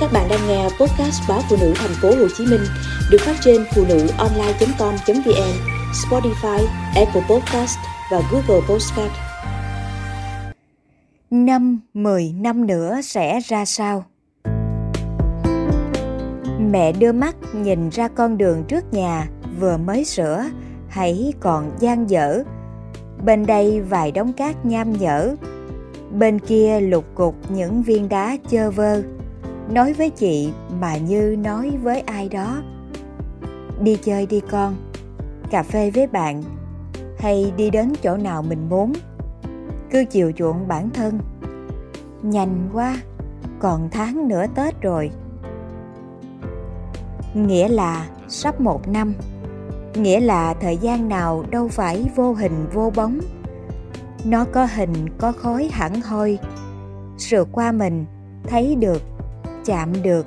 [0.00, 2.60] Các bạn đang nghe podcast báo phụ nữ thành phố Hồ Chí Minh
[3.10, 5.52] được phát trên phụ nữ online.com.vn,
[5.92, 6.66] Spotify,
[6.96, 7.78] Apple Podcast
[8.10, 9.12] và Google Podcast.
[11.30, 14.04] Năm, mười năm nữa sẽ ra sao?
[16.58, 19.28] Mẹ đưa mắt nhìn ra con đường trước nhà
[19.60, 20.44] vừa mới sửa,
[20.88, 22.42] hãy còn gian dở.
[23.24, 25.34] Bên đây vài đống cát nham nhở,
[26.12, 29.02] bên kia lục cục những viên đá chơ vơ
[29.70, 32.62] nói với chị mà như nói với ai đó.
[33.82, 34.76] Đi chơi đi con,
[35.50, 36.42] cà phê với bạn,
[37.18, 38.92] hay đi đến chỗ nào mình muốn.
[39.90, 41.18] Cứ chiều chuộng bản thân.
[42.22, 42.96] Nhanh quá,
[43.58, 45.10] còn tháng nữa tết rồi.
[47.34, 49.14] Nghĩa là sắp một năm.
[49.94, 53.20] Nghĩa là thời gian nào đâu phải vô hình vô bóng.
[54.24, 56.38] Nó có hình có khói hẳn hoi.
[57.18, 58.04] Sượt qua mình,
[58.48, 59.02] thấy được
[59.64, 60.26] chạm được.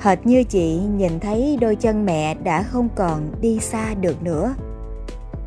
[0.00, 4.54] Hệt như chị nhìn thấy đôi chân mẹ đã không còn đi xa được nữa.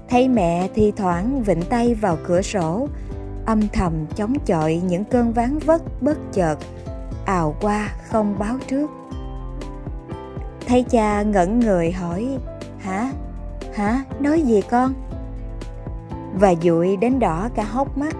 [0.09, 2.87] Thấy mẹ thi thoảng vịnh tay vào cửa sổ,
[3.45, 6.57] âm thầm chống chọi những cơn ván vất bất chợt,
[7.25, 8.89] ào qua không báo trước.
[10.67, 12.37] Thấy cha ngẩn người hỏi,
[12.79, 13.11] hả?
[13.75, 14.03] Hả?
[14.19, 14.93] Nói gì con?
[16.33, 18.15] Và dụi đến đỏ cả hốc mắt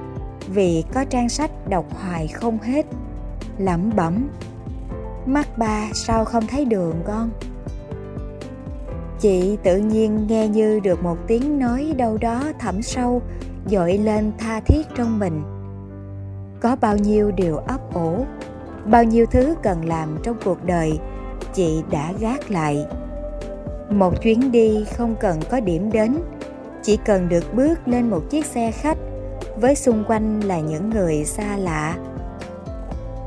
[0.47, 2.85] vì có trang sách đọc hoài không hết
[3.57, 4.29] lẩm bẩm.
[5.25, 7.29] Mắt ba sao không thấy đường con?
[9.19, 13.21] Chị tự nhiên nghe như được một tiếng nói đâu đó thẳm sâu
[13.65, 15.43] dội lên tha thiết trong mình.
[16.61, 18.25] Có bao nhiêu điều ấp ủ,
[18.85, 20.99] bao nhiêu thứ cần làm trong cuộc đời
[21.53, 22.85] chị đã gác lại.
[23.89, 26.17] Một chuyến đi không cần có điểm đến
[26.83, 28.97] chỉ cần được bước lên một chiếc xe khách
[29.61, 31.97] với xung quanh là những người xa lạ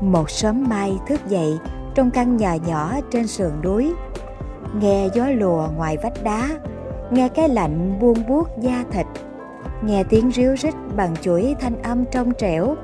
[0.01, 1.59] một sớm mai thức dậy
[1.95, 3.93] trong căn nhà nhỏ trên sườn núi.
[4.79, 6.49] Nghe gió lùa ngoài vách đá,
[7.11, 9.05] nghe cái lạnh buông buốt da thịt,
[9.83, 12.75] nghe tiếng ríu rít bằng chuỗi thanh âm trong trẻo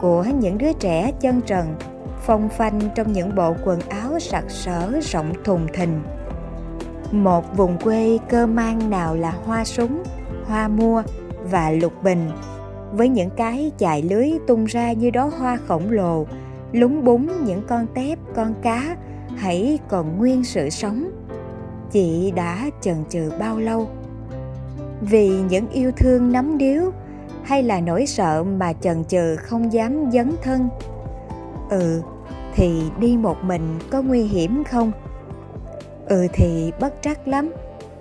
[0.00, 1.74] của những đứa trẻ chân trần
[2.20, 6.02] phong phanh trong những bộ quần áo sặc sỡ rộng thùng thình.
[7.12, 10.02] Một vùng quê cơ mang nào là hoa súng,
[10.46, 11.02] hoa mua
[11.50, 12.30] và lục bình,
[12.92, 16.26] với những cái chài lưới tung ra như đó hoa khổng lồ
[16.76, 18.96] lúng búng những con tép, con cá,
[19.36, 21.10] hãy còn nguyên sự sống.
[21.90, 23.88] Chị đã chần chừ bao lâu?
[25.00, 26.82] Vì những yêu thương nắm điếu,
[27.42, 30.68] hay là nỗi sợ mà chần chừ không dám dấn thân?
[31.70, 32.02] Ừ
[32.54, 34.92] thì đi một mình có nguy hiểm không?
[36.06, 37.52] Ừ thì bất trắc lắm.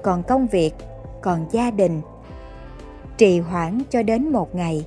[0.02, 0.74] Còn công việc,
[1.22, 2.02] còn gia đình.
[3.18, 4.86] Trì hoãn cho đến một ngày,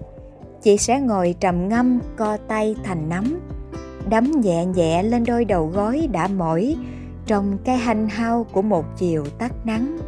[0.62, 3.40] chị sẽ ngồi trầm ngâm, co tay thành nắm
[4.10, 6.76] đấm nhẹ nhẹ lên đôi đầu gối đã mỏi
[7.26, 9.98] trong cái hanh hao của một chiều tắt nắng.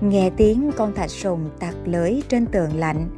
[0.00, 3.08] Nghe tiếng con thạch sùng tặc lưỡi trên tường lạnh,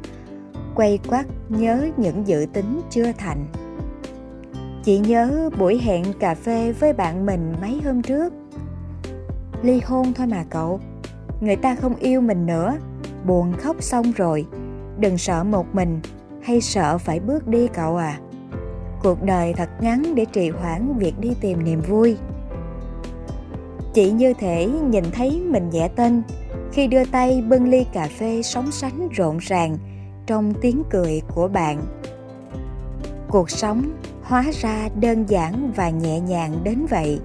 [0.75, 3.45] quay quắt nhớ những dự tính chưa thành.
[4.83, 8.33] Chị nhớ buổi hẹn cà phê với bạn mình mấy hôm trước.
[9.61, 10.79] Ly hôn thôi mà cậu,
[11.41, 12.77] người ta không yêu mình nữa,
[13.25, 14.45] buồn khóc xong rồi.
[14.99, 15.99] Đừng sợ một mình,
[16.43, 18.19] hay sợ phải bước đi cậu à?
[19.03, 22.17] Cuộc đời thật ngắn để trì hoãn việc đi tìm niềm vui.
[23.93, 26.23] Chị như thể nhìn thấy mình nhẹ tên,
[26.71, 29.77] khi đưa tay bưng ly cà phê sóng sánh rộn ràng
[30.25, 31.81] trong tiếng cười của bạn.
[33.29, 33.91] Cuộc sống
[34.23, 37.19] hóa ra đơn giản và nhẹ nhàng đến vậy.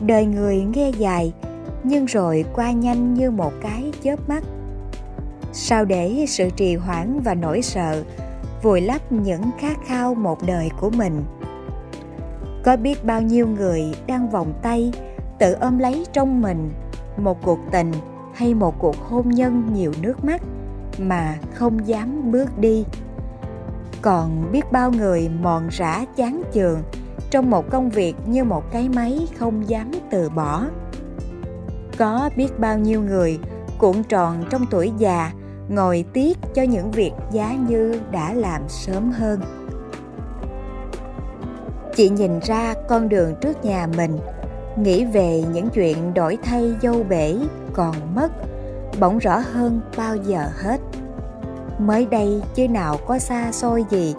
[0.00, 1.32] Đời người nghe dài,
[1.84, 4.44] nhưng rồi qua nhanh như một cái chớp mắt.
[5.52, 8.02] Sao để sự trì hoãn và nỗi sợ
[8.66, 11.24] vùi lấp những khát khao một đời của mình.
[12.64, 14.92] Có biết bao nhiêu người đang vòng tay,
[15.38, 16.70] tự ôm lấy trong mình
[17.16, 17.92] một cuộc tình
[18.34, 20.42] hay một cuộc hôn nhân nhiều nước mắt
[20.98, 22.84] mà không dám bước đi.
[24.02, 26.78] Còn biết bao người mòn rã chán chường
[27.30, 30.64] trong một công việc như một cái máy không dám từ bỏ.
[31.98, 33.38] Có biết bao nhiêu người
[33.78, 35.32] cuộn tròn trong tuổi già
[35.68, 39.40] ngồi tiếc cho những việc giá như đã làm sớm hơn.
[41.96, 44.18] Chị nhìn ra con đường trước nhà mình,
[44.76, 47.36] nghĩ về những chuyện đổi thay dâu bể
[47.72, 48.28] còn mất,
[49.00, 50.80] bỗng rõ hơn bao giờ hết.
[51.78, 54.14] Mới đây chứ nào có xa xôi gì,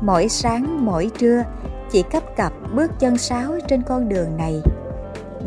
[0.00, 1.42] mỗi sáng mỗi trưa,
[1.90, 4.62] chị cấp cặp bước chân sáo trên con đường này.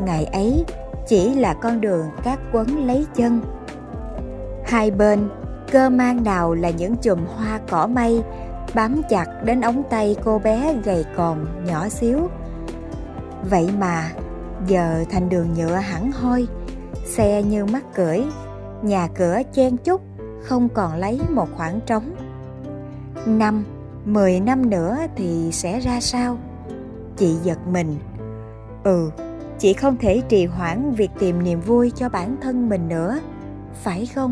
[0.05, 0.65] Ngày ấy,
[1.07, 3.41] chỉ là con đường các quấn lấy chân
[4.71, 5.29] hai bên,
[5.71, 8.23] cơ mang nào là những chùm hoa cỏ mây,
[8.73, 12.19] bám chặt đến ống tay cô bé gầy còm nhỏ xíu.
[13.49, 14.11] Vậy mà,
[14.67, 16.47] giờ thành đường nhựa hẳn hoi,
[17.05, 18.19] xe như mắc cưỡi
[18.81, 20.01] nhà cửa chen chúc,
[20.43, 22.15] không còn lấy một khoảng trống.
[23.25, 23.63] Năm,
[24.05, 26.37] mười năm nữa thì sẽ ra sao?
[27.17, 27.99] Chị giật mình.
[28.83, 29.11] Ừ
[29.59, 33.19] chị không thể trì hoãn việc tìm niềm vui cho bản thân mình nữa,
[33.83, 34.29] phải không?